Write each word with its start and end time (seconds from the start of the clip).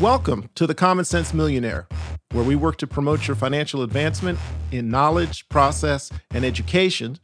Welcome 0.00 0.50
to 0.56 0.66
the 0.66 0.74
Common 0.74 1.04
Sense 1.04 1.32
Millionaire, 1.32 1.86
where 2.32 2.42
we 2.42 2.56
work 2.56 2.78
to 2.78 2.86
promote 2.86 3.28
your 3.28 3.36
financial 3.36 3.82
advancement 3.82 4.40
in 4.72 4.88
knowledge, 4.90 5.48
process, 5.50 6.10
and 6.32 6.44
education 6.44 7.16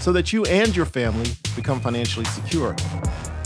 so 0.00 0.12
that 0.12 0.30
you 0.30 0.44
and 0.44 0.76
your 0.76 0.84
family 0.84 1.30
become 1.56 1.80
financially 1.80 2.26
secure. 2.26 2.76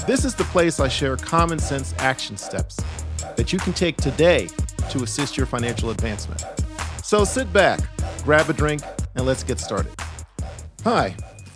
This 0.08 0.24
is 0.24 0.34
the 0.34 0.42
place 0.50 0.80
I 0.80 0.88
share 0.88 1.16
common 1.16 1.60
sense 1.60 1.94
action 1.98 2.36
steps 2.36 2.76
that 3.36 3.52
you 3.52 3.60
can 3.60 3.72
take 3.72 3.98
today 3.98 4.48
to 4.90 5.04
assist 5.04 5.36
your 5.36 5.46
financial 5.46 5.90
advancement. 5.90 6.44
So 7.04 7.22
sit 7.22 7.52
back, 7.52 7.78
grab 8.24 8.50
a 8.50 8.52
drink, 8.52 8.82
and 9.14 9.24
let's 9.24 9.44
get 9.44 9.60
started. 9.60 9.92
Hi, 10.82 11.14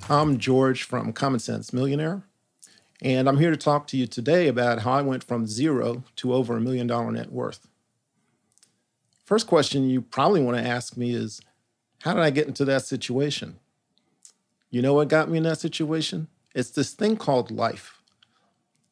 I'm 0.08 0.38
George 0.38 0.84
from 0.84 1.12
Common 1.12 1.40
Sense 1.40 1.72
Millionaire, 1.72 2.22
and 3.02 3.28
I'm 3.28 3.38
here 3.38 3.50
to 3.50 3.56
talk 3.56 3.86
to 3.88 3.96
you 3.96 4.06
today 4.06 4.48
about 4.48 4.80
how 4.80 4.92
I 4.92 5.02
went 5.02 5.24
from 5.24 5.46
zero 5.46 6.04
to 6.16 6.32
over 6.32 6.56
a 6.56 6.60
million 6.60 6.86
dollar 6.86 7.10
net 7.12 7.30
worth. 7.30 7.66
First 9.24 9.46
question 9.46 9.88
you 9.88 10.00
probably 10.00 10.40
want 10.40 10.56
to 10.56 10.66
ask 10.66 10.96
me 10.96 11.12
is 11.14 11.40
How 12.00 12.14
did 12.14 12.22
I 12.22 12.30
get 12.30 12.46
into 12.46 12.64
that 12.64 12.84
situation? 12.84 13.58
You 14.70 14.82
know 14.82 14.94
what 14.94 15.08
got 15.08 15.28
me 15.28 15.38
in 15.38 15.44
that 15.44 15.58
situation? 15.58 16.28
It's 16.54 16.70
this 16.70 16.92
thing 16.92 17.16
called 17.16 17.50
life 17.50 18.00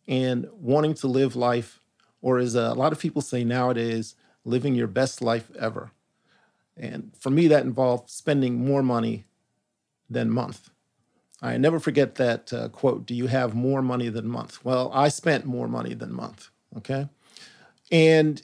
and 0.06 0.46
wanting 0.52 0.94
to 0.94 1.06
live 1.06 1.34
life, 1.34 1.80
or 2.20 2.38
as 2.38 2.54
a 2.54 2.74
lot 2.74 2.92
of 2.92 2.98
people 2.98 3.22
say 3.22 3.42
nowadays, 3.42 4.14
living 4.44 4.74
your 4.74 4.86
best 4.86 5.22
life 5.22 5.50
ever. 5.58 5.90
And 6.76 7.12
for 7.18 7.30
me, 7.30 7.48
that 7.48 7.64
involved 7.64 8.10
spending 8.10 8.64
more 8.64 8.82
money 8.82 9.24
than 10.10 10.30
month. 10.30 10.70
I 11.44 11.58
never 11.58 11.78
forget 11.78 12.14
that 12.14 12.52
uh, 12.52 12.68
quote 12.70 13.04
Do 13.04 13.14
you 13.14 13.26
have 13.26 13.54
more 13.54 13.82
money 13.82 14.08
than 14.08 14.26
month? 14.26 14.64
Well, 14.64 14.90
I 14.94 15.08
spent 15.08 15.44
more 15.44 15.68
money 15.68 15.92
than 15.92 16.12
month. 16.12 16.48
Okay. 16.76 17.06
And 17.92 18.42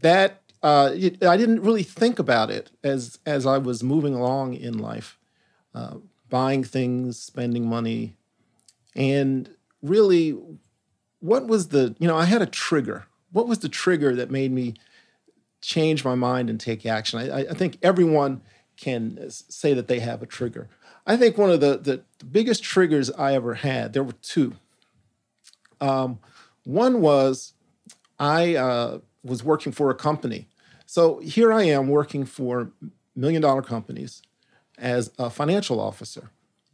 that, 0.00 0.40
uh, 0.62 0.92
it, 0.94 1.22
I 1.22 1.36
didn't 1.36 1.60
really 1.60 1.82
think 1.82 2.18
about 2.18 2.50
it 2.50 2.70
as, 2.82 3.18
as 3.26 3.44
I 3.44 3.58
was 3.58 3.82
moving 3.82 4.14
along 4.14 4.54
in 4.54 4.78
life, 4.78 5.18
uh, 5.74 5.96
buying 6.30 6.64
things, 6.64 7.18
spending 7.18 7.68
money. 7.68 8.16
And 8.94 9.50
really, 9.82 10.38
what 11.20 11.46
was 11.46 11.68
the, 11.68 11.94
you 11.98 12.08
know, 12.08 12.16
I 12.16 12.24
had 12.24 12.40
a 12.40 12.46
trigger. 12.46 13.06
What 13.30 13.46
was 13.46 13.58
the 13.58 13.68
trigger 13.68 14.14
that 14.16 14.30
made 14.30 14.52
me 14.52 14.74
change 15.60 16.02
my 16.02 16.14
mind 16.14 16.48
and 16.48 16.58
take 16.58 16.86
action? 16.86 17.18
I, 17.18 17.40
I 17.40 17.54
think 17.54 17.78
everyone 17.82 18.40
can 18.78 19.30
say 19.30 19.74
that 19.74 19.86
they 19.86 20.00
have 20.00 20.22
a 20.22 20.26
trigger. 20.26 20.68
I 21.06 21.16
think 21.16 21.38
one 21.38 21.50
of 21.50 21.60
the, 21.60 21.78
the, 21.78 22.02
the 22.18 22.24
biggest 22.24 22.64
triggers 22.64 23.10
I 23.12 23.34
ever 23.34 23.54
had, 23.54 23.92
there 23.92 24.02
were 24.02 24.12
two. 24.12 24.54
Um, 25.80 26.18
one 26.64 27.00
was 27.00 27.52
I 28.18 28.56
uh, 28.56 28.98
was 29.22 29.44
working 29.44 29.72
for 29.72 29.90
a 29.90 29.94
company. 29.94 30.48
So 30.86 31.18
here 31.18 31.52
I 31.52 31.64
am 31.64 31.88
working 31.88 32.24
for 32.24 32.70
million 33.14 33.42
dollar 33.42 33.62
companies 33.62 34.22
as 34.78 35.10
a 35.18 35.30
financial 35.30 35.80
officer, 35.80 36.30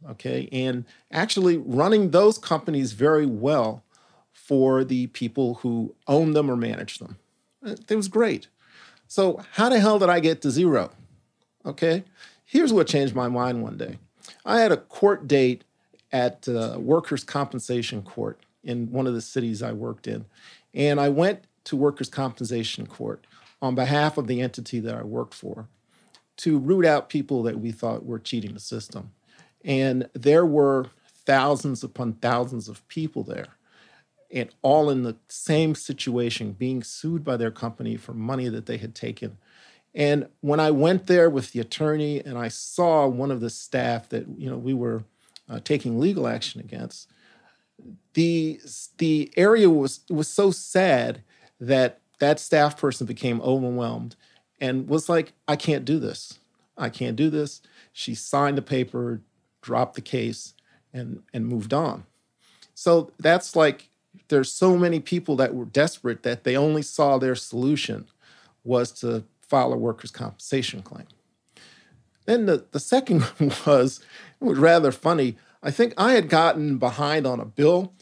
okay, 0.09 0.49
and 0.51 0.85
actually 1.11 1.57
running 1.57 2.11
those 2.11 2.37
companies 2.37 2.91
very 2.93 3.25
well 3.25 3.83
for 4.31 4.83
the 4.83 5.07
people 5.07 5.55
who 5.55 5.95
own 6.07 6.33
them 6.33 6.49
or 6.49 6.55
manage 6.55 6.99
them. 6.99 7.17
It 7.63 7.95
was 7.95 8.07
great. 8.07 8.47
So, 9.07 9.43
how 9.53 9.69
the 9.69 9.79
hell 9.79 9.99
did 9.99 10.09
I 10.09 10.19
get 10.19 10.41
to 10.41 10.51
zero? 10.51 10.91
Okay, 11.65 12.03
here's 12.43 12.73
what 12.73 12.87
changed 12.87 13.15
my 13.15 13.29
mind 13.29 13.63
one 13.63 13.77
day. 13.77 13.99
I 14.45 14.59
had 14.59 14.71
a 14.71 14.77
court 14.77 15.27
date 15.27 15.63
at 16.11 16.47
uh, 16.47 16.77
workers' 16.79 17.23
compensation 17.23 18.01
court 18.03 18.39
in 18.63 18.91
one 18.91 19.07
of 19.07 19.13
the 19.13 19.21
cities 19.21 19.61
I 19.61 19.73
worked 19.73 20.07
in. 20.07 20.25
And 20.73 20.99
I 20.99 21.09
went 21.09 21.45
to 21.65 21.75
workers' 21.75 22.09
compensation 22.09 22.87
court 22.87 23.25
on 23.61 23.75
behalf 23.75 24.17
of 24.17 24.27
the 24.27 24.41
entity 24.41 24.79
that 24.81 24.95
I 24.95 25.03
worked 25.03 25.33
for 25.33 25.67
to 26.37 26.57
root 26.57 26.85
out 26.85 27.09
people 27.09 27.43
that 27.43 27.59
we 27.59 27.71
thought 27.71 28.05
were 28.05 28.19
cheating 28.19 28.53
the 28.53 28.59
system. 28.59 29.11
And 29.63 30.09
there 30.13 30.45
were 30.45 30.87
thousands 31.25 31.83
upon 31.83 32.13
thousands 32.13 32.67
of 32.67 32.85
people 32.87 33.23
there, 33.23 33.55
and 34.31 34.49
all 34.61 34.89
in 34.89 35.03
the 35.03 35.15
same 35.29 35.75
situation, 35.75 36.51
being 36.51 36.83
sued 36.83 37.23
by 37.23 37.37
their 37.37 37.51
company 37.51 37.95
for 37.95 38.13
money 38.13 38.49
that 38.49 38.65
they 38.65 38.77
had 38.77 38.95
taken 38.95 39.37
and 39.95 40.27
when 40.41 40.59
I 40.59 40.71
went 40.71 41.07
there 41.07 41.29
with 41.29 41.51
the 41.51 41.59
attorney 41.59 42.19
and 42.19 42.37
I 42.37 42.47
saw 42.47 43.07
one 43.07 43.31
of 43.31 43.41
the 43.41 43.49
staff 43.49 44.09
that 44.09 44.27
you 44.37 44.49
know 44.49 44.57
we 44.57 44.73
were 44.73 45.03
uh, 45.49 45.59
taking 45.63 45.99
legal 45.99 46.27
action 46.27 46.61
against, 46.61 47.09
the 48.13 48.59
the 48.97 49.31
area 49.37 49.69
was 49.69 50.01
was 50.09 50.27
so 50.27 50.51
sad 50.51 51.21
that 51.59 51.99
that 52.19 52.39
staff 52.39 52.77
person 52.77 53.05
became 53.05 53.41
overwhelmed 53.41 54.15
and 54.59 54.87
was 54.87 55.09
like, 55.09 55.33
I 55.47 55.55
can't 55.55 55.85
do 55.85 55.99
this. 55.99 56.39
I 56.77 56.89
can't 56.89 57.15
do 57.15 57.29
this. 57.29 57.61
She 57.91 58.15
signed 58.15 58.57
the 58.57 58.61
paper, 58.61 59.21
dropped 59.61 59.95
the 59.95 60.01
case, 60.01 60.53
and 60.91 61.21
and 61.33 61.47
moved 61.47 61.73
on. 61.73 62.05
So 62.73 63.11
that's 63.19 63.55
like 63.55 63.89
there's 64.29 64.51
so 64.51 64.77
many 64.77 64.99
people 64.99 65.35
that 65.35 65.53
were 65.53 65.65
desperate 65.65 66.23
that 66.23 66.43
they 66.43 66.57
only 66.57 66.81
saw 66.81 67.17
their 67.17 67.35
solution 67.35 68.07
was 68.63 68.91
to 68.91 69.23
file 69.47 69.73
a 69.73 69.77
workers' 69.77 70.11
compensation 70.11 70.81
claim. 70.81 71.05
Then 72.25 72.45
the, 72.45 72.65
the 72.71 72.79
second 72.79 73.25
was, 73.65 73.99
it 74.41 74.45
was 74.45 74.57
rather 74.57 74.91
funny. 74.91 75.37
I 75.61 75.71
think 75.71 75.93
I 75.97 76.13
had 76.13 76.29
gotten 76.29 76.77
behind 76.77 77.25
on 77.25 77.39
a 77.39 77.45
bill 77.45 77.93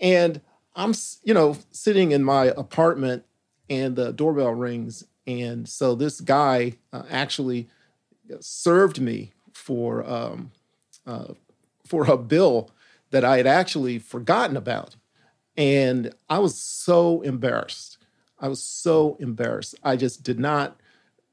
and 0.00 0.40
I'm, 0.74 0.94
you 1.22 1.34
know, 1.34 1.56
sitting 1.70 2.12
in 2.12 2.24
my 2.24 2.46
apartment 2.46 3.24
and 3.68 3.96
the 3.96 4.12
doorbell 4.12 4.54
rings. 4.54 5.04
And 5.26 5.68
so 5.68 5.94
this 5.94 6.20
guy 6.20 6.74
uh, 6.92 7.02
actually 7.10 7.68
served 8.40 9.00
me 9.00 9.32
for, 9.52 10.08
um, 10.08 10.52
uh, 11.06 11.34
for 11.86 12.06
a 12.06 12.16
bill 12.16 12.70
that 13.10 13.24
I 13.24 13.36
had 13.36 13.46
actually 13.46 13.98
forgotten 13.98 14.56
about. 14.56 14.96
And 15.56 16.14
I 16.30 16.38
was 16.38 16.58
so 16.58 17.20
embarrassed. 17.20 17.98
I 18.40 18.48
was 18.48 18.62
so 18.62 19.16
embarrassed. 19.20 19.74
I 19.84 19.96
just 19.96 20.22
did 20.22 20.40
not 20.40 20.80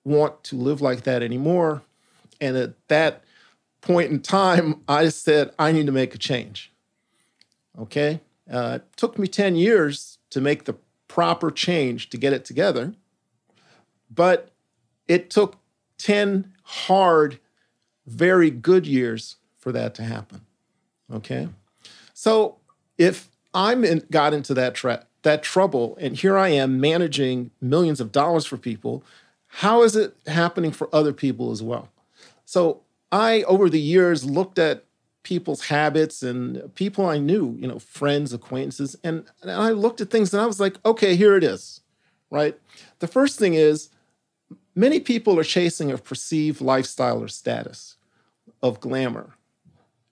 want 0.10 0.44
to 0.46 0.56
live 0.56 0.82
like 0.82 1.04
that 1.04 1.22
anymore. 1.22 1.84
And 2.42 2.58
at 2.58 2.88
that 2.88 3.24
point 3.82 4.12
in 4.12 4.22
time, 4.22 4.82
I 4.88 5.10
said, 5.10 5.52
I 5.58 5.72
need 5.72 5.86
to 5.86 5.92
make 5.92 6.16
a 6.16 6.18
change. 6.18 6.72
Okay. 7.78 8.20
Uh, 8.52 8.80
it 8.82 8.98
took 8.98 9.18
me 9.20 9.28
10 9.28 9.56
years 9.56 10.18
to 10.32 10.42
make 10.42 10.66
the 10.66 10.76
proper 11.08 11.52
change 11.52 12.10
to 12.10 12.18
get 12.18 12.34
it 12.34 12.44
together, 12.44 12.94
but 14.10 14.52
it 15.08 15.30
took 15.30 15.58
10 16.00 16.54
hard, 16.64 17.40
very 18.06 18.50
good 18.50 18.88
years 18.88 19.38
for 19.58 19.72
that 19.72 19.94
to 19.96 20.04
happen. 20.04 20.42
Okay. 21.12 21.50
So 22.14 22.58
if 22.98 23.30
I'm 23.54 23.84
in, 23.84 24.04
got 24.12 24.34
into 24.34 24.54
that 24.56 25.06
that 25.24 25.44
trouble, 25.44 25.98
and 26.00 26.16
here 26.16 26.38
I 26.38 26.50
am 26.50 26.80
managing 26.80 27.52
millions 27.60 28.00
of 28.00 28.12
dollars 28.12 28.46
for 28.46 28.58
people 28.58 29.04
how 29.50 29.84
is 29.84 29.96
it 29.96 30.16
happening 30.28 30.72
for 30.72 30.94
other 30.94 31.14
people 31.14 31.52
as 31.52 31.62
well? 31.62 31.90
So 32.46 32.82
I, 33.12 33.44
over 33.44 33.70
the 33.70 33.80
years, 33.80 34.24
looked 34.24 34.58
at 34.58 34.86
people's 35.24 35.66
habits 35.68 36.24
and 36.24 36.74
people 36.76 37.06
I 37.06 37.18
knew, 37.18 37.58
you 37.60 37.68
know, 37.68 37.80
friends, 37.80 38.32
acquaintances, 38.32 38.96
and, 39.04 39.26
and 39.42 39.52
I 39.52 39.72
looked 39.72 40.02
at 40.02 40.10
things 40.10 40.34
and 40.34 40.42
I 40.42 40.46
was 40.46 40.60
like, 40.60 40.78
okay, 40.86 41.16
here 41.16 41.36
it 41.36 41.44
is, 41.44 41.82
right? 42.32 42.58
The 43.00 43.08
first 43.08 43.38
thing 43.38 43.54
is 43.56 43.90
many 44.76 45.00
people 45.00 45.38
are 45.38 45.44
chasing 45.44 45.92
a 45.92 45.98
perceived 45.98 46.62
lifestyle 46.62 47.22
or 47.22 47.28
status 47.28 47.98
of 48.62 48.80
glamour 48.80 49.36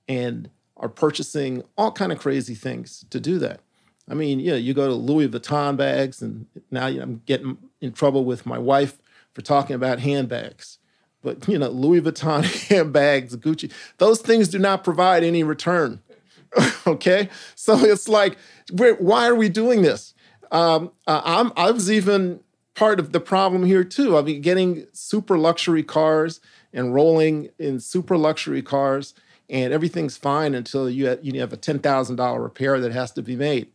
and 0.07 0.49
are 0.75 0.89
purchasing 0.89 1.63
all 1.77 1.91
kind 1.91 2.11
of 2.11 2.19
crazy 2.19 2.55
things 2.55 3.05
to 3.09 3.19
do 3.19 3.39
that. 3.39 3.61
I 4.09 4.13
mean, 4.13 4.39
yeah, 4.39 4.55
you 4.55 4.73
go 4.73 4.87
to 4.87 4.93
Louis 4.93 5.27
Vuitton 5.27 5.75
bags, 5.75 6.21
and 6.21 6.45
now 6.71 6.87
I'm 6.87 7.21
getting 7.25 7.57
in 7.81 7.91
trouble 7.91 8.23
with 8.23 8.45
my 8.45 8.57
wife 8.57 8.97
for 9.37 9.43
talking 9.43 9.75
about 9.75 9.99
handbags. 9.99 10.79
But 11.21 11.47
you 11.47 11.59
know, 11.59 11.69
Louis 11.69 12.01
Vuitton 12.01 12.43
handbags, 12.69 13.35
Gucci, 13.35 13.71
those 13.99 14.19
things 14.19 14.47
do 14.47 14.57
not 14.57 14.83
provide 14.83 15.23
any 15.23 15.43
return. 15.43 16.01
okay, 16.87 17.29
so 17.53 17.77
it's 17.77 18.09
like, 18.09 18.35
why 18.71 19.27
are 19.27 19.35
we 19.35 19.47
doing 19.47 19.83
this? 19.83 20.15
Um, 20.51 20.91
uh, 21.05 21.21
I'm, 21.23 21.51
I 21.55 21.69
was 21.69 21.91
even 21.91 22.39
part 22.73 22.99
of 22.99 23.11
the 23.11 23.19
problem 23.19 23.63
here 23.63 23.83
too. 23.83 24.17
I 24.17 24.23
mean, 24.23 24.41
getting 24.41 24.87
super 24.91 25.37
luxury 25.37 25.83
cars 25.83 26.41
and 26.73 26.95
rolling 26.95 27.49
in 27.59 27.79
super 27.79 28.17
luxury 28.17 28.63
cars, 28.63 29.13
and 29.51 29.71
everything's 29.71 30.17
fine 30.17 30.55
until 30.55 30.89
you 30.89 31.05
have, 31.09 31.19
you 31.21 31.39
have 31.41 31.53
a 31.53 31.57
ten 31.57 31.77
thousand 31.77 32.15
dollar 32.15 32.41
repair 32.41 32.79
that 32.79 32.91
has 32.91 33.11
to 33.11 33.21
be 33.21 33.35
made. 33.35 33.67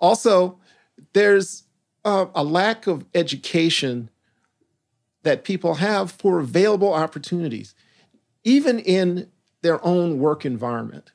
Also, 0.00 0.58
there's 1.12 1.64
uh, 2.06 2.24
a 2.34 2.42
lack 2.42 2.86
of 2.86 3.04
education 3.14 4.08
that 5.22 5.44
people 5.44 5.74
have 5.74 6.10
for 6.10 6.40
available 6.40 6.92
opportunities, 6.92 7.74
even 8.44 8.78
in 8.78 9.28
their 9.62 9.84
own 9.84 10.18
work 10.18 10.44
environment. 10.44 11.12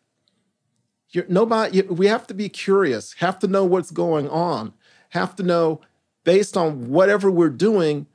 You're, 1.09 1.25
nobody, 1.27 1.81
we 1.83 2.07
have 2.07 2.27
to 2.27 2.33
be 2.33 2.49
curious, 2.49 3.13
have 3.13 3.39
to 3.39 3.47
know 3.47 3.63
what's 3.63 3.91
going 3.91 4.29
on, 4.29 4.73
have 5.09 5.35
to 5.37 5.43
know 5.43 5.81
based 6.23 6.57
on 6.57 6.89
whatever 6.89 7.31
we're 7.31 7.49
doing, 7.49 8.07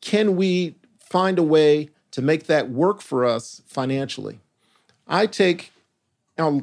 can 0.00 0.36
we 0.36 0.76
find 0.98 1.38
a 1.38 1.42
way 1.42 1.90
to 2.10 2.20
make 2.20 2.46
that 2.46 2.70
work 2.70 3.00
for 3.00 3.24
us 3.24 3.62
financially? 3.66 4.40
I 5.06 5.26
take 5.26 5.72
a 6.36 6.62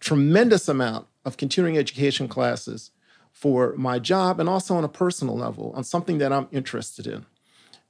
tremendous 0.00 0.68
amount 0.68 1.06
of 1.24 1.36
continuing 1.36 1.76
education 1.76 2.28
classes 2.28 2.90
for 3.32 3.74
my 3.76 3.98
job 3.98 4.40
and 4.40 4.48
also 4.48 4.74
on 4.74 4.84
a 4.84 4.88
personal 4.88 5.36
level 5.36 5.72
on 5.76 5.84
something 5.84 6.18
that 6.18 6.32
I'm 6.32 6.48
interested 6.50 7.06
in. 7.06 7.26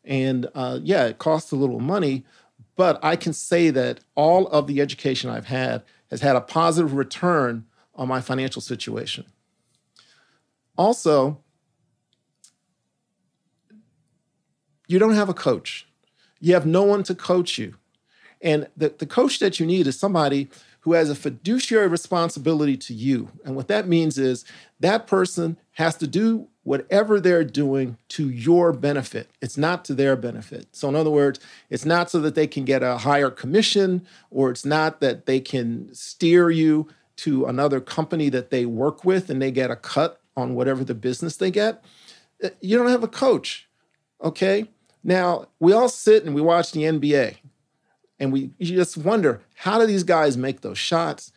And 0.09 0.49
uh, 0.55 0.81
yeah, 0.83 1.05
it 1.05 1.19
costs 1.19 1.53
a 1.53 1.57
little 1.57 1.79
money, 1.79 2.25
but 2.75 2.99
I 3.05 3.15
can 3.15 3.33
say 3.33 3.71
that 3.71 4.01
all 4.17 4.49
of 4.49 4.67
the 4.67 4.81
education 4.81 5.31
I've 5.31 5.47
had 5.47 5.85
has 6.11 6.23
had 6.23 6.35
a 6.35 6.41
positive 6.41 6.95
return 6.95 7.67
on 7.95 8.09
my 8.09 8.21
financial 8.21 8.63
situation. 8.63 9.27
Also, 10.77 11.39
you 14.87 14.99
don't 14.99 15.15
have 15.15 15.29
a 15.29 15.35
coach. 15.35 15.87
You 16.41 16.55
have 16.55 16.65
no 16.65 16.85
one 16.85 17.03
to 17.05 17.15
coach 17.15 17.59
you. 17.59 17.75
And 18.41 18.69
the, 18.77 18.95
the 18.97 19.07
coach 19.07 19.41
that 19.41 19.61
you 19.61 19.67
need 19.67 19.87
is 19.87 19.99
somebody 19.99 20.49
who 20.81 20.93
has 20.93 21.11
a 21.11 21.15
fiduciary 21.15 21.89
responsibility 21.89 22.77
to 22.77 22.95
you. 22.95 23.31
And 23.45 23.57
what 23.57 23.69
that 23.69 23.89
means 23.89 24.17
is 24.17 24.45
that 24.81 25.07
person 25.07 25.59
has 25.73 25.97
to 25.97 26.07
do 26.07 26.49
whatever 26.69 27.19
they're 27.19 27.45
doing 27.45 27.97
to 28.09 28.29
your 28.29 28.75
benefit. 28.75 29.31
It's 29.41 29.57
not 29.57 29.87
to 29.87 29.95
their 29.95 30.17
benefit. 30.17 30.67
So, 30.73 30.87
in 30.91 30.97
other 30.97 31.09
words, 31.09 31.41
it's 31.71 31.87
not 31.87 32.11
so 32.11 32.21
that 32.21 32.35
they 32.35 32.47
can 32.47 32.67
get 32.67 32.83
a 32.83 32.99
higher 32.99 33.31
commission, 33.31 34.07
or 34.31 34.51
it's 34.51 34.67
not 34.67 35.01
that 35.01 35.25
they 35.25 35.41
can 35.41 35.89
steer 35.95 36.51
you 36.51 36.87
to 37.17 37.47
another 37.47 37.81
company 37.81 38.29
that 38.29 38.51
they 38.51 38.67
work 38.67 39.03
with 39.03 39.31
and 39.31 39.41
they 39.41 39.51
get 39.51 39.71
a 39.71 39.77
cut 39.77 40.21
on 40.37 40.55
whatever 40.55 40.85
the 40.85 40.95
business 40.95 41.39
they 41.39 41.51
get. 41.51 41.83
You 42.61 42.77
don't 42.77 42.91
have 42.91 43.03
a 43.03 43.09
coach. 43.09 43.67
Okay. 44.23 44.69
Now, 45.03 45.49
we 45.59 45.73
all 45.73 45.89
sit 45.89 46.25
and 46.25 46.35
we 46.35 46.43
watch 46.43 46.73
the 46.73 46.83
NBA 46.83 47.37
and 48.21 48.31
we 48.31 48.51
just 48.61 48.99
wonder 48.99 49.41
how 49.55 49.79
do 49.79 49.87
these 49.87 50.05
guys 50.05 50.37
make 50.37 50.61
those 50.61 50.79
shots? 50.79 51.33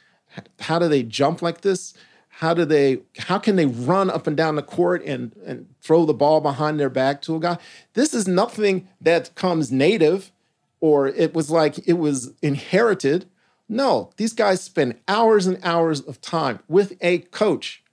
How 0.59 0.77
do 0.77 0.89
they 0.89 1.03
jump 1.03 1.41
like 1.41 1.61
this? 1.61 1.93
How 2.41 2.55
do 2.55 2.65
they 2.65 3.03
how 3.19 3.37
can 3.37 3.55
they 3.55 3.67
run 3.67 4.09
up 4.09 4.25
and 4.25 4.35
down 4.35 4.55
the 4.55 4.63
court 4.63 5.05
and, 5.05 5.31
and 5.45 5.67
throw 5.79 6.05
the 6.05 6.13
ball 6.13 6.41
behind 6.41 6.79
their 6.79 6.89
back 6.89 7.21
to 7.23 7.35
a 7.35 7.39
guy? 7.39 7.59
This 7.93 8.15
is 8.15 8.27
nothing 8.27 8.87
that 8.99 9.33
comes 9.35 9.71
native 9.71 10.31
or 10.79 11.07
it 11.07 11.35
was 11.35 11.51
like 11.51 11.87
it 11.87 11.93
was 11.99 12.33
inherited. 12.41 13.25
No, 13.69 14.09
these 14.17 14.33
guys 14.33 14.59
spend 14.59 14.95
hours 15.07 15.45
and 15.45 15.59
hours 15.63 16.01
of 16.01 16.19
time 16.19 16.59
with 16.67 16.97
a 16.99 17.19
coach 17.19 17.83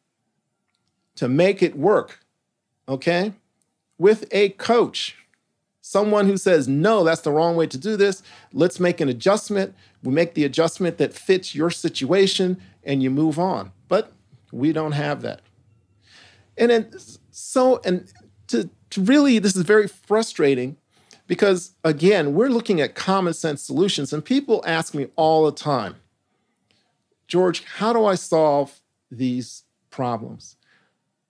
to 1.17 1.29
make 1.29 1.63
it 1.63 1.77
work. 1.77 2.21
Okay? 2.89 3.35
With 3.99 4.25
a 4.33 4.49
coach 4.51 5.15
someone 5.83 6.27
who 6.27 6.37
says, 6.37 6.69
no, 6.69 7.03
that's 7.03 7.23
the 7.23 7.33
wrong 7.33 7.57
way 7.57 7.67
to 7.67 7.79
do 7.79 7.97
this. 7.97 8.23
Let's 8.53 8.79
make 8.79 9.01
an 9.01 9.09
adjustment. 9.09 9.75
We 10.03 10.13
make 10.13 10.35
the 10.35 10.45
adjustment 10.45 10.99
that 10.99 11.15
fits 11.15 11.55
your 11.55 11.71
situation 11.71 12.61
and 12.85 13.03
you 13.03 13.11
move 13.11 13.39
on. 13.39 13.73
But 13.89 14.13
we 14.53 14.73
don't 14.73 14.93
have 14.93 15.23
that. 15.23 15.41
And 16.57 16.71
then, 16.71 16.93
so, 17.31 17.81
and 17.85 18.13
to, 18.49 18.69
to 18.91 19.01
really, 19.01 19.39
this 19.39 19.57
is 19.57 19.63
very 19.63 19.89
frustrating 19.89 20.77
because, 21.27 21.73
again, 21.85 22.35
we're 22.35 22.49
looking 22.49 22.81
at 22.81 22.95
common 22.95 23.35
sense 23.35 23.63
solutions. 23.63 24.13
And 24.13 24.25
people 24.25 24.63
ask 24.67 24.95
me 24.95 25.09
all 25.17 25.45
the 25.45 25.53
time, 25.53 25.97
George, 27.27 27.65
how 27.65 27.93
do 27.93 28.05
I 28.05 28.15
solve 28.15 28.81
these 29.11 29.65
problems? 29.91 30.57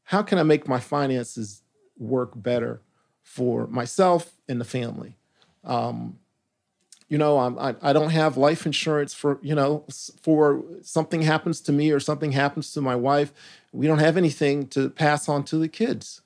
How 0.05 0.23
can 0.23 0.38
I 0.38 0.43
make 0.43 0.67
my 0.69 0.81
finances 0.81 1.62
work 1.99 2.31
better? 2.35 2.81
for 3.29 3.67
myself 3.67 4.32
and 4.49 4.59
the 4.59 4.64
family. 4.64 5.14
Um, 5.62 6.19
you 7.08 7.19
know, 7.19 7.38
I'm, 7.38 7.58
I, 7.58 7.75
I 7.81 7.93
don't 7.93 8.10
have 8.10 8.37
life 8.37 8.66
insurance 8.66 9.14
for, 9.14 9.38
you 9.43 9.55
know, 9.55 9.84
for 10.22 10.62
something 10.82 11.22
happens 11.22 11.60
to 11.62 11.72
me 11.72 11.90
or 11.90 12.00
something 12.00 12.32
happens 12.32 12.72
to 12.72 12.81
my 12.81 12.94
wife. 12.94 13.32
We 13.72 13.87
don't 13.87 13.99
have 13.99 14.16
anything 14.16 14.66
to 14.69 14.90
pass 14.90 15.28
on 15.28 15.44
to 15.44 15.56
the 15.56 15.69
kids. 15.69 16.20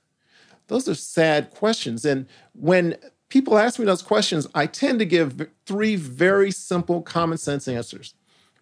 Those 0.69 0.89
are 0.89 0.95
sad 0.95 1.51
questions. 1.51 2.05
And 2.05 2.27
when 2.55 2.97
people 3.29 3.59
ask 3.59 3.79
me 3.79 3.85
those 3.85 4.03
questions, 4.03 4.47
I 4.55 4.67
tend 4.67 4.99
to 4.99 5.05
give 5.05 5.49
three 5.67 5.97
very 5.97 6.51
simple 6.51 7.03
common 7.03 7.39
sense 7.39 7.69
answers 7.69 8.15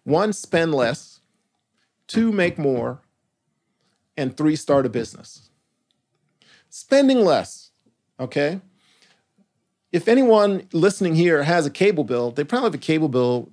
one, 0.03 0.33
spend 0.33 0.73
less, 0.73 1.19
two, 2.07 2.31
make 2.31 2.57
more, 2.57 3.01
and 4.17 4.35
three, 4.35 4.55
start 4.55 4.85
a 4.85 4.89
business. 4.89 5.49
Spending 6.69 7.23
less 7.23 7.71
Okay. 8.21 8.61
If 9.91 10.07
anyone 10.07 10.67
listening 10.71 11.15
here 11.15 11.43
has 11.43 11.65
a 11.65 11.69
cable 11.69 12.03
bill, 12.03 12.31
they 12.31 12.43
probably 12.43 12.67
have 12.67 12.75
a 12.75 12.77
cable 12.77 13.09
bill 13.09 13.51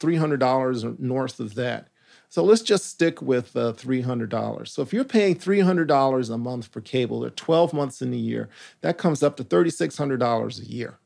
$300 0.00 0.84
or 0.84 0.96
north 0.98 1.38
of 1.38 1.54
that. 1.54 1.88
So 2.28 2.42
let's 2.42 2.62
just 2.62 2.86
stick 2.86 3.20
with 3.20 3.54
uh, 3.56 3.74
$300. 3.74 4.66
So 4.68 4.82
if 4.82 4.92
you're 4.92 5.04
paying 5.04 5.36
$300 5.36 6.30
a 6.30 6.38
month 6.38 6.66
for 6.66 6.80
cable, 6.80 7.24
or 7.24 7.30
12 7.30 7.72
months 7.72 8.00
in 8.00 8.12
a 8.12 8.16
year, 8.16 8.48
that 8.80 8.98
comes 8.98 9.22
up 9.22 9.36
to 9.36 9.44
$3,600 9.44 10.58
a 10.58 10.64
year. 10.64 10.98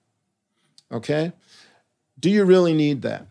Okay? 0.92 1.32
Do 2.18 2.30
you 2.30 2.44
really 2.44 2.72
need 2.72 3.02
that? 3.02 3.26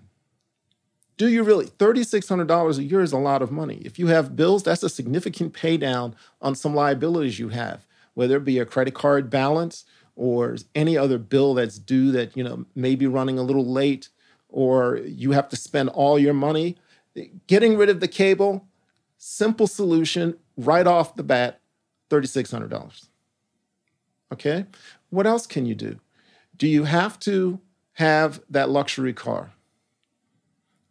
Do 1.18 1.30
you 1.30 1.44
really? 1.44 1.68
$3,600 1.68 2.78
a 2.78 2.84
year 2.84 3.02
is 3.02 3.14
a 3.14 3.18
lot 3.18 3.42
of 3.42 3.50
money. 3.50 3.82
If 3.86 3.98
you 3.98 4.08
have 4.08 4.36
bills, 4.36 4.64
that's 4.64 4.84
a 4.84 4.90
significant 4.90 5.54
pay 5.54 5.78
down 5.78 6.16
on 6.42 6.54
some 6.54 6.76
liabilities 6.76 7.40
you 7.40 7.50
have 7.50 7.86
whether 8.16 8.38
it 8.38 8.46
be 8.46 8.58
a 8.58 8.66
credit 8.66 8.96
card 8.96 9.30
balance 9.30 9.86
or 10.16 10.56
any 10.74 10.98
other 10.98 11.18
bill 11.18 11.54
that's 11.54 11.78
due 11.78 12.12
that 12.12 12.36
you 12.36 12.44
know 12.44 12.66
may 12.76 12.96
be 12.96 13.08
running 13.08 13.38
a 13.38 13.44
little 13.44 13.66
late 13.66 14.10
or 14.50 14.98
you 14.98 15.32
have 15.32 15.50
to 15.50 15.56
spend 15.56 15.90
all 15.90 16.18
your 16.18 16.34
money 16.34 16.78
getting 17.48 17.78
rid 17.78 17.90
of 17.90 18.00
the 18.00 18.08
cable 18.08 18.66
simple 19.18 19.68
solution 19.68 20.38
right 20.58 20.88
off 20.88 21.16
the 21.16 21.24
bat 21.24 21.60
$3600 22.10 23.08
okay? 24.36 24.66
What 25.10 25.28
else 25.28 25.48
can 25.48 25.66
you 25.66 25.76
do? 25.76 26.00
Do 26.58 26.68
you 26.68 26.84
have 26.84 27.20
to 27.22 27.60
have 27.94 28.42
that 28.50 28.70
luxury 28.70 29.14
car? 29.14 29.52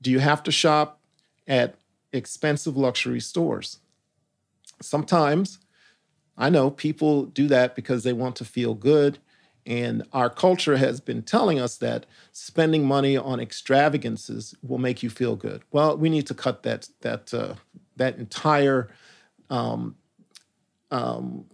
Do 0.00 0.10
you 0.10 0.18
have 0.18 0.42
to 0.44 0.52
shop 0.52 1.00
at 1.46 1.76
expensive 2.12 2.76
luxury 2.76 3.20
stores? 3.20 3.78
Sometimes 4.80 5.58
I 6.36 6.50
know 6.50 6.70
people 6.70 7.26
do 7.26 7.46
that 7.48 7.74
because 7.74 8.02
they 8.02 8.12
want 8.12 8.36
to 8.36 8.44
feel 8.44 8.74
good. 8.74 9.18
And 9.66 10.02
our 10.12 10.28
culture 10.28 10.76
has 10.76 11.00
been 11.00 11.22
telling 11.22 11.58
us 11.58 11.76
that 11.78 12.04
spending 12.32 12.86
money 12.86 13.16
on 13.16 13.40
extravagances 13.40 14.54
will 14.62 14.78
make 14.78 15.02
you 15.02 15.08
feel 15.08 15.36
good. 15.36 15.62
Well, 15.70 15.96
we 15.96 16.10
need 16.10 16.26
to 16.26 16.34
cut 16.34 16.62
that 16.64 16.88
that 17.00 17.32
uh, 17.32 17.54
that 17.96 18.18
entire 18.18 18.88
um, 19.48 19.96
um, 20.90 21.46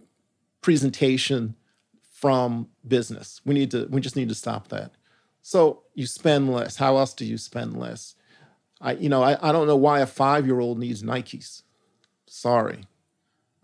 presentation 0.59 1.55
from 2.11 2.67
business. 2.85 3.39
We 3.45 3.53
need 3.53 3.71
to 3.71 3.87
we 3.89 4.01
just 4.01 4.17
need 4.17 4.29
to 4.29 4.35
stop 4.35 4.67
that. 4.69 4.91
So 5.41 5.83
you 5.95 6.05
spend 6.05 6.51
less. 6.51 6.75
How 6.75 6.97
else 6.97 7.13
do 7.13 7.25
you 7.25 7.37
spend 7.37 7.77
less? 7.77 8.15
I 8.81 8.93
you 8.93 9.07
know 9.07 9.23
I, 9.23 9.37
I 9.41 9.53
don't 9.53 9.67
know 9.67 9.77
why 9.77 10.01
a 10.01 10.05
five 10.05 10.45
year 10.45 10.59
old 10.59 10.79
needs 10.79 11.01
Nikes. 11.01 11.63
Sorry, 12.27 12.85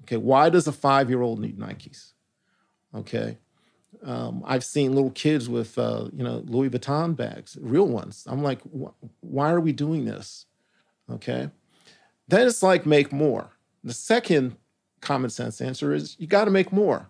Okay, 0.07 0.17
why 0.17 0.49
does 0.49 0.67
a 0.67 0.71
five 0.71 1.09
year 1.09 1.21
old 1.21 1.39
need 1.39 1.59
Nikes? 1.59 2.13
Okay. 2.95 3.37
Um, 4.03 4.43
I've 4.45 4.63
seen 4.63 4.93
little 4.93 5.11
kids 5.11 5.49
with, 5.49 5.77
uh, 5.77 6.09
you 6.13 6.23
know, 6.23 6.43
Louis 6.45 6.69
Vuitton 6.69 7.15
bags, 7.15 7.57
real 7.59 7.87
ones. 7.87 8.25
I'm 8.27 8.43
like, 8.43 8.61
wh- 8.63 8.93
why 9.21 9.51
are 9.51 9.59
we 9.59 9.71
doing 9.71 10.05
this? 10.05 10.45
Okay. 11.11 11.49
Then 12.27 12.47
it's 12.47 12.61
like 12.61 12.85
make 12.85 13.11
more. 13.11 13.51
The 13.83 13.93
second 13.93 14.55
common 15.01 15.29
sense 15.29 15.61
answer 15.61 15.93
is 15.93 16.15
you 16.19 16.27
got 16.27 16.45
to 16.45 16.51
make 16.51 16.71
more. 16.71 17.09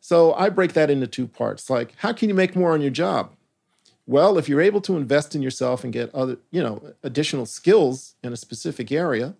So 0.00 0.34
I 0.34 0.50
break 0.50 0.74
that 0.74 0.90
into 0.90 1.06
two 1.06 1.26
parts. 1.26 1.70
Like, 1.70 1.94
how 1.96 2.12
can 2.12 2.28
you 2.28 2.34
make 2.34 2.54
more 2.54 2.72
on 2.72 2.82
your 2.82 2.90
job? 2.90 3.32
Well, 4.06 4.36
if 4.36 4.48
you're 4.48 4.60
able 4.60 4.82
to 4.82 4.96
invest 4.96 5.34
in 5.34 5.40
yourself 5.40 5.82
and 5.82 5.92
get 5.92 6.14
other, 6.14 6.36
you 6.50 6.62
know, 6.62 6.92
additional 7.02 7.46
skills 7.46 8.14
in 8.22 8.32
a 8.32 8.36
specific 8.36 8.92
area, 8.92 9.34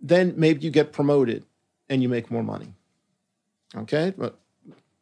then 0.00 0.34
maybe 0.36 0.60
you 0.60 0.70
get 0.70 0.92
promoted 0.92 1.46
and 1.88 2.02
you 2.02 2.08
make 2.08 2.30
more 2.30 2.42
money. 2.42 2.74
Okay. 3.74 4.12
But 4.16 4.38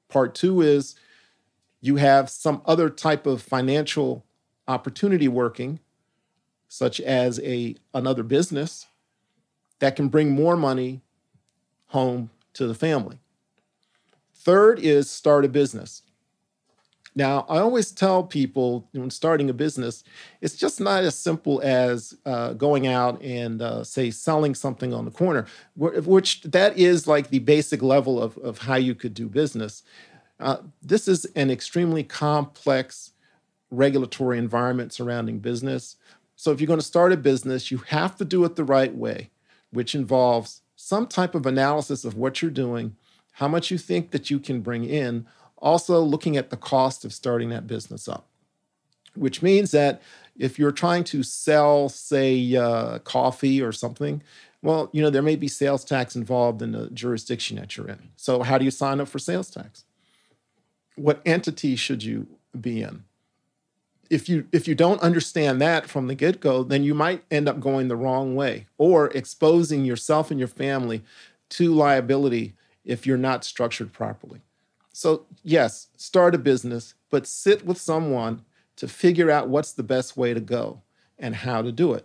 part 0.09 0.35
two 0.35 0.61
is 0.61 0.95
you 1.81 1.97
have 1.97 2.29
some 2.29 2.63
other 2.67 2.91
type 2.91 3.27
of 3.27 3.43
financial 3.43 4.25
opportunity 4.67 5.29
working, 5.29 5.81
such 6.69 7.01
as 7.01 7.41
a 7.41 7.77
another 7.95 8.23
business 8.23 8.87
that 9.79 9.97
can 9.97 10.09
bring 10.09 10.31
more 10.31 10.57
money 10.57 11.01
home 11.89 12.31
to 12.53 12.67
the 12.67 12.75
family. 12.75 13.19
Third 14.35 14.79
is 14.79 15.11
start 15.11 15.45
a 15.45 15.49
business. 15.49 16.03
Now, 17.19 17.47
I 17.49 17.59
always 17.59 17.91
tell 17.91 18.23
people 18.23 18.87
when 18.93 19.11
starting 19.11 19.51
a 19.51 19.53
business, 19.53 20.05
it's 20.41 20.55
just 20.55 20.81
not 20.81 21.03
as 21.03 21.19
simple 21.19 21.61
as 21.65 22.17
uh, 22.25 22.53
going 22.53 22.87
out 22.87 23.21
and, 23.21 23.61
uh, 23.61 23.83
say, 23.83 24.13
selling 24.13 24.55
something 24.55 24.95
on 24.95 25.05
the 25.05 25.11
corner, 25.11 25.47
which 25.75 26.43
that 26.43 26.79
is 26.79 27.09
like 27.09 27.31
the 27.31 27.41
basic 27.41 27.83
level 27.83 28.23
of, 28.23 28.39
of 28.39 28.59
how 28.59 28.77
you 28.77 28.95
could 28.95 29.15
do 29.15 29.29
business. 29.29 29.83
Uh, 30.39 30.59
this 30.81 31.09
is 31.09 31.25
an 31.35 31.51
extremely 31.51 32.05
complex 32.05 33.11
regulatory 33.73 34.39
environment 34.39 34.93
surrounding 34.93 35.41
business. 35.41 35.97
So, 36.37 36.53
if 36.53 36.61
you're 36.61 36.69
going 36.69 36.79
to 36.79 36.87
start 36.87 37.11
a 37.11 37.17
business, 37.17 37.73
you 37.73 37.79
have 37.79 38.15
to 38.19 38.25
do 38.25 38.45
it 38.45 38.55
the 38.55 38.63
right 38.63 38.95
way, 38.95 39.31
which 39.73 39.93
involves 39.93 40.63
some 40.77 41.09
type 41.09 41.35
of 41.35 41.47
analysis 41.47 42.05
of 42.05 42.15
what 42.15 42.43
you're 42.43 42.51
doing, 42.53 42.95
how 43.33 43.49
much 43.49 43.73
you 43.73 43.77
think 43.77 44.13
that 44.13 44.31
you 44.31 44.39
can 44.39 44.61
bring 44.61 44.85
in, 44.85 45.27
also 45.61 46.01
looking 46.01 46.37
at 46.37 46.51
the 46.51 46.57
cost 46.57 47.05
of 47.05 47.13
starting 47.13 47.51
that 47.51 47.67
business 47.67 48.09
up, 48.09 48.27
which 49.15 49.43
means 49.43 49.71
that 49.73 50.03
if 50.39 50.59
you're 50.59 50.73
trying 50.73 51.05
to 51.05 51.23
sell, 51.23 51.89
say, 51.89 52.55
uh, 52.55 53.01
coffee 53.01 53.61
or 53.61 53.73
something, 53.73 54.23
well, 54.63 54.89
you 54.93 55.03
know, 55.03 55.11
there 55.11 55.23
may 55.23 55.37
be 55.37 55.49
sales 55.49 55.85
tax 55.85 56.17
involved 56.17 56.63
in 56.63 56.73
the 56.73 56.91
jurisdiction 56.91 57.57
that 57.57 57.77
you're 57.77 57.89
in. 57.89 58.11
So, 58.17 58.43
how 58.43 58.59
do 58.59 58.65
you 58.65 58.71
sign 58.71 59.01
up 59.01 59.09
for 59.09 59.19
sales 59.19 59.51
tax? 59.51 59.85
What 60.97 61.21
entity 61.25 61.77
should 61.77 62.03
you 62.03 62.27
be 62.59 62.83
in? 62.83 63.05
If 64.11 64.29
you 64.29 64.49
if 64.53 64.67
you 64.67 64.75
don't 64.75 65.01
understand 65.01 65.61
that 65.61 65.89
from 65.89 66.07
the 66.07 66.15
get-go, 66.15 66.65
then 66.65 66.83
you 66.83 66.95
might 66.95 67.25
end 67.31 67.49
up 67.49 67.61
going 67.61 67.89
the 67.89 67.97
wrong 67.97 68.35
way 68.35 68.67
or 68.79 69.09
exposing 69.09 69.85
yourself 69.85 70.31
and 70.31 70.41
your 70.41 70.49
family 70.49 71.03
to 71.51 71.73
liability 71.73 72.55
if 72.85 73.07
you're 73.07 73.19
not 73.19 73.45
structured 73.45 73.93
properly. 73.93 74.41
So, 74.99 75.27
yes, 75.45 75.91
start 75.97 76.35
a 76.35 76.39
business, 76.39 76.95
but 77.09 77.25
sit 77.25 77.65
with 77.65 77.79
someone 77.79 78.43
to 78.75 78.89
figure 78.89 79.31
out 79.31 79.49
what's 79.49 79.73
the 79.73 79.85
best 79.85 80.17
way 80.17 80.35
to 80.35 80.41
go 80.41 80.83
and 81.21 81.37
how 81.37 81.63
to 81.63 81.71
do 81.71 81.95
it. 81.95 82.05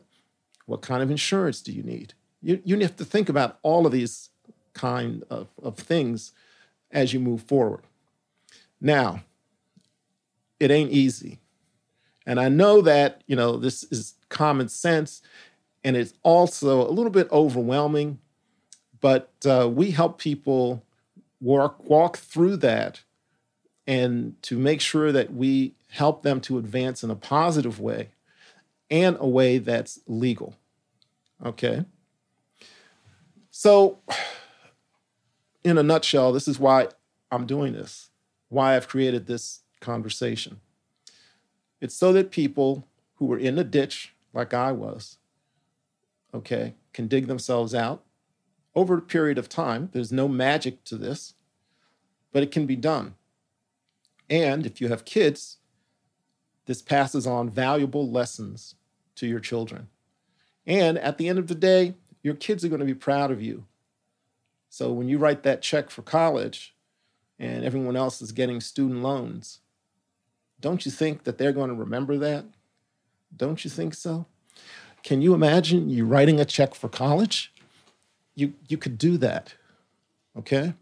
What 0.67 0.83
kind 0.83 1.01
of 1.01 1.09
insurance 1.09 1.59
do 1.63 1.71
you 1.71 1.81
need? 1.81 2.13
You, 2.43 2.61
you 2.63 2.79
have 2.81 2.95
to 2.97 3.03
think 3.03 3.29
about 3.29 3.57
all 3.63 3.87
of 3.87 3.93
these 3.93 4.29
kind 4.73 5.23
of, 5.31 5.47
of 5.63 5.75
things 5.75 6.33
as 6.91 7.15
you 7.15 7.19
move 7.19 7.41
forward. 7.41 7.81
Now, 8.79 9.23
it 10.59 10.69
ain't 10.69 10.91
easy. 10.91 11.39
And 12.27 12.39
I 12.39 12.47
know 12.47 12.79
that, 12.83 13.23
you 13.25 13.35
know, 13.35 13.57
this 13.57 13.81
is 13.85 14.13
common 14.29 14.69
sense 14.69 15.23
and 15.83 15.97
it's 15.97 16.13
also 16.21 16.87
a 16.87 16.93
little 16.93 17.09
bit 17.09 17.27
overwhelming, 17.31 18.19
but 19.01 19.31
uh, 19.47 19.67
we 19.67 19.89
help 19.89 20.19
people 20.19 20.83
work 21.43 21.83
walk 21.89 22.17
through 22.17 22.55
that 22.57 23.01
and 23.85 24.41
to 24.41 24.57
make 24.57 24.79
sure 24.79 25.11
that 25.11 25.33
we 25.33 25.75
help 25.89 26.23
them 26.23 26.39
to 26.39 26.57
advance 26.57 27.03
in 27.03 27.11
a 27.11 27.15
positive 27.15 27.79
way 27.79 28.09
and 28.89 29.17
a 29.19 29.27
way 29.27 29.57
that's 29.57 29.99
legal. 30.07 30.55
Okay? 31.45 31.85
So, 33.51 33.99
in 35.63 35.77
a 35.77 35.83
nutshell, 35.83 36.31
this 36.31 36.47
is 36.47 36.59
why 36.59 36.87
I'm 37.29 37.45
doing 37.45 37.73
this, 37.73 38.09
why 38.49 38.75
I've 38.75 38.87
created 38.87 39.27
this 39.27 39.61
conversation. 39.81 40.61
It's 41.81 41.95
so 41.95 42.13
that 42.13 42.31
people 42.31 42.87
who 43.15 43.25
were 43.25 43.37
in 43.37 43.59
a 43.59 43.63
ditch, 43.63 44.15
like 44.33 44.53
I 44.53 44.71
was, 44.71 45.17
okay, 46.33 46.75
can 46.93 47.07
dig 47.07 47.27
themselves 47.27 47.75
out 47.75 48.03
over 48.75 48.97
a 48.97 49.01
period 49.01 49.37
of 49.37 49.49
time. 49.49 49.89
There's 49.91 50.11
no 50.11 50.27
magic 50.27 50.83
to 50.85 50.97
this, 50.97 51.33
but 52.31 52.43
it 52.43 52.51
can 52.51 52.65
be 52.65 52.75
done. 52.75 53.15
And 54.29 54.65
if 54.65 54.81
you 54.81 54.87
have 54.87 55.05
kids, 55.05 55.57
this 56.65 56.81
passes 56.81 57.27
on 57.27 57.49
valuable 57.49 58.09
lessons 58.09 58.75
to 59.15 59.27
your 59.27 59.39
children. 59.39 59.89
And 60.65 60.97
at 60.97 61.17
the 61.17 61.27
end 61.27 61.39
of 61.39 61.47
the 61.47 61.55
day, 61.55 61.95
your 62.21 62.35
kids 62.35 62.63
are 62.63 62.69
going 62.69 62.79
to 62.79 62.85
be 62.85 62.93
proud 62.93 63.31
of 63.31 63.41
you. 63.41 63.65
So 64.69 64.91
when 64.91 65.07
you 65.07 65.17
write 65.17 65.43
that 65.43 65.61
check 65.61 65.89
for 65.89 66.01
college 66.01 66.73
and 67.37 67.63
everyone 67.63 67.95
else 67.95 68.21
is 68.21 68.31
getting 68.31 68.61
student 68.61 69.03
loans, 69.03 69.59
don't 70.59 70.85
you 70.85 70.91
think 70.91 71.25
that 71.25 71.37
they're 71.37 71.51
going 71.51 71.69
to 71.69 71.75
remember 71.75 72.17
that? 72.17 72.45
Don't 73.35 73.63
you 73.63 73.69
think 73.69 73.93
so? 73.93 74.25
Can 75.03 75.21
you 75.21 75.33
imagine 75.33 75.89
you 75.89 76.05
writing 76.05 76.39
a 76.39 76.45
check 76.45 76.73
for 76.73 76.87
college? 76.87 77.52
You 78.35 78.53
you 78.67 78.77
could 78.77 78.97
do 78.97 79.17
that. 79.17 79.53
Okay? 80.37 80.73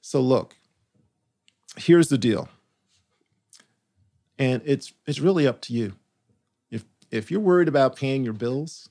So 0.00 0.20
look, 0.20 0.56
here's 1.76 2.08
the 2.08 2.18
deal. 2.18 2.48
And 4.38 4.62
it's 4.64 4.92
it's 5.06 5.20
really 5.20 5.46
up 5.46 5.60
to 5.62 5.72
you. 5.72 5.94
If 6.70 6.84
if 7.10 7.30
you're 7.30 7.40
worried 7.40 7.68
about 7.68 7.96
paying 7.96 8.24
your 8.24 8.32
bills, 8.32 8.88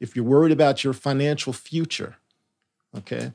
if 0.00 0.16
you're 0.16 0.24
worried 0.24 0.52
about 0.52 0.82
your 0.82 0.92
financial 0.92 1.52
future, 1.52 2.16
okay? 2.96 3.32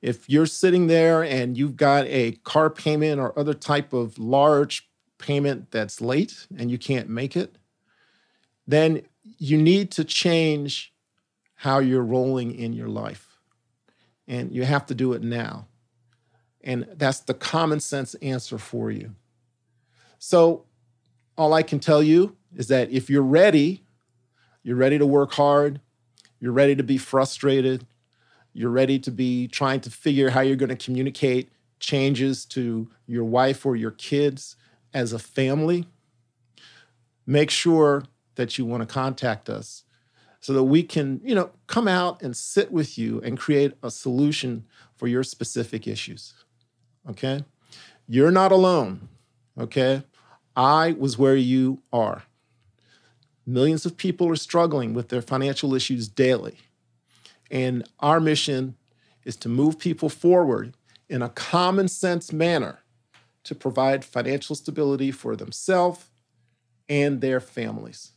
If 0.00 0.28
you're 0.28 0.46
sitting 0.46 0.88
there 0.88 1.22
and 1.22 1.56
you've 1.56 1.76
got 1.76 2.06
a 2.06 2.32
car 2.42 2.70
payment 2.70 3.20
or 3.20 3.38
other 3.38 3.54
type 3.54 3.92
of 3.92 4.18
large 4.18 4.88
payment 5.18 5.70
that's 5.70 6.00
late 6.00 6.48
and 6.58 6.72
you 6.72 6.78
can't 6.78 7.08
make 7.08 7.36
it, 7.36 7.54
then 8.66 9.02
you 9.38 9.56
need 9.56 9.92
to 9.92 10.04
change 10.04 10.91
how 11.62 11.78
you're 11.78 12.02
rolling 12.02 12.52
in 12.52 12.72
your 12.72 12.88
life. 12.88 13.38
And 14.26 14.50
you 14.50 14.64
have 14.64 14.84
to 14.86 14.96
do 14.96 15.12
it 15.12 15.22
now. 15.22 15.68
And 16.60 16.88
that's 16.94 17.20
the 17.20 17.34
common 17.34 17.78
sense 17.78 18.14
answer 18.14 18.58
for 18.58 18.90
you. 18.90 19.14
So, 20.18 20.64
all 21.38 21.54
I 21.54 21.62
can 21.62 21.78
tell 21.78 22.02
you 22.02 22.36
is 22.56 22.66
that 22.66 22.90
if 22.90 23.08
you're 23.08 23.22
ready, 23.22 23.84
you're 24.64 24.74
ready 24.74 24.98
to 24.98 25.06
work 25.06 25.34
hard, 25.34 25.80
you're 26.40 26.50
ready 26.50 26.74
to 26.74 26.82
be 26.82 26.98
frustrated, 26.98 27.86
you're 28.52 28.68
ready 28.68 28.98
to 28.98 29.12
be 29.12 29.46
trying 29.46 29.80
to 29.82 29.90
figure 29.90 30.30
how 30.30 30.40
you're 30.40 30.56
going 30.56 30.76
to 30.76 30.84
communicate 30.84 31.48
changes 31.78 32.44
to 32.46 32.90
your 33.06 33.24
wife 33.24 33.64
or 33.64 33.76
your 33.76 33.92
kids 33.92 34.56
as 34.92 35.12
a 35.12 35.18
family, 35.20 35.86
make 37.24 37.50
sure 37.50 38.02
that 38.34 38.58
you 38.58 38.64
want 38.64 38.80
to 38.80 38.92
contact 38.92 39.48
us 39.48 39.84
so 40.42 40.52
that 40.52 40.64
we 40.64 40.82
can, 40.82 41.20
you 41.24 41.34
know, 41.34 41.50
come 41.68 41.88
out 41.88 42.20
and 42.20 42.36
sit 42.36 42.70
with 42.72 42.98
you 42.98 43.20
and 43.22 43.38
create 43.38 43.74
a 43.82 43.90
solution 43.90 44.66
for 44.96 45.06
your 45.06 45.22
specific 45.22 45.86
issues. 45.86 46.34
Okay? 47.08 47.44
You're 48.08 48.32
not 48.32 48.50
alone. 48.50 49.08
Okay? 49.58 50.02
I 50.56 50.96
was 50.98 51.16
where 51.16 51.36
you 51.36 51.80
are. 51.92 52.24
Millions 53.46 53.86
of 53.86 53.96
people 53.96 54.28
are 54.28 54.36
struggling 54.36 54.94
with 54.94 55.08
their 55.08 55.22
financial 55.22 55.74
issues 55.74 56.08
daily. 56.08 56.58
And 57.50 57.88
our 58.00 58.18
mission 58.18 58.76
is 59.24 59.36
to 59.36 59.48
move 59.48 59.78
people 59.78 60.08
forward 60.08 60.74
in 61.08 61.22
a 61.22 61.28
common 61.28 61.86
sense 61.86 62.32
manner 62.32 62.80
to 63.44 63.54
provide 63.54 64.04
financial 64.04 64.56
stability 64.56 65.12
for 65.12 65.36
themselves 65.36 66.06
and 66.88 67.20
their 67.20 67.40
families. 67.40 68.11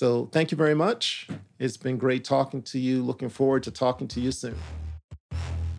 So 0.00 0.30
thank 0.32 0.50
you 0.50 0.56
very 0.56 0.74
much. 0.74 1.28
It's 1.58 1.76
been 1.76 1.98
great 1.98 2.24
talking 2.24 2.62
to 2.62 2.78
you. 2.78 3.02
Looking 3.02 3.28
forward 3.28 3.62
to 3.64 3.70
talking 3.70 4.08
to 4.08 4.18
you 4.18 4.32
soon. 4.32 4.56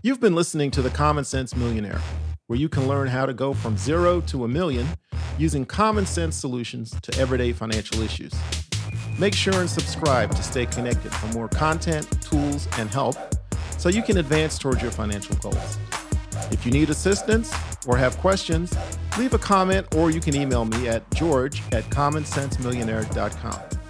You've 0.03 0.19
been 0.19 0.35
listening 0.35 0.69
to 0.71 0.83
The 0.83 0.91
Common 0.91 1.25
Sense 1.25 1.55
Millionaire, 1.55 1.99
where 2.45 2.59
you 2.59 2.69
can 2.69 2.87
learn 2.87 3.07
how 3.07 3.25
to 3.25 3.33
go 3.33 3.55
from 3.55 3.77
zero 3.77 4.21
to 4.27 4.43
a 4.45 4.47
million 4.47 4.85
using 5.39 5.65
common 5.65 6.05
sense 6.05 6.35
solutions 6.35 6.93
to 7.01 7.19
everyday 7.19 7.51
financial 7.51 8.03
issues. 8.03 8.31
Make 9.17 9.33
sure 9.33 9.55
and 9.55 9.67
subscribe 9.67 10.29
to 10.35 10.43
stay 10.43 10.67
connected 10.67 11.11
for 11.11 11.25
more 11.33 11.47
content, 11.47 12.07
tools, 12.21 12.67
and 12.77 12.91
help 12.91 13.15
so 13.79 13.89
you 13.89 14.03
can 14.03 14.17
advance 14.17 14.59
towards 14.59 14.83
your 14.83 14.91
financial 14.91 15.35
goals. 15.37 15.79
If 16.51 16.63
you 16.63 16.71
need 16.71 16.91
assistance 16.91 17.51
or 17.87 17.97
have 17.97 18.15
questions, 18.17 18.71
leave 19.17 19.33
a 19.33 19.39
comment 19.39 19.95
or 19.95 20.11
you 20.11 20.19
can 20.19 20.35
email 20.35 20.65
me 20.65 20.89
at 20.89 21.09
george 21.09 21.63
at 21.71 21.85
commonsensemillionaire.com. 21.85 23.80